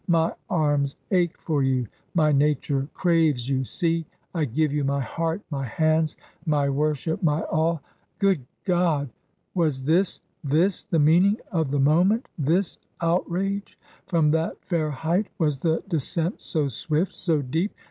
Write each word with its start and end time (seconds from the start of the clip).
My 0.07 0.33
arms 0.49 0.95
ache 1.11 1.37
for 1.39 1.61
you, 1.61 1.85
my 2.15 2.31
nature 2.31 2.87
craves 2.95 3.47
you. 3.47 3.63
See! 3.63 4.03
I 4.33 4.45
give 4.45 4.73
you 4.73 4.83
my 4.83 4.99
heart, 4.99 5.43
my 5.51 5.63
hands, 5.63 6.17
my 6.47 6.69
worship, 6.69 7.21
my 7.21 7.43
all!" 7.43 7.83
Good 8.17 8.43
God! 8.65 9.11
was 9.53 9.83
this— 9.83 10.19
this 10.53 10.85
the 10.85 10.97
meaning 10.97 11.37
of 11.51 11.69
the 11.69 11.79
mo 11.79 12.03
ment?— 12.03 12.27
this 12.49 12.79
outrage/ 12.99 13.77
From 14.07 14.31
that 14.31 14.59
fair 14.65 14.89
height 14.89 15.27
was 15.37 15.59
the 15.59 15.83
descent 15.87 16.41
so 16.41 16.65
swifl, 16.65 17.13
so 17.13 17.43
deep? 17.43 17.71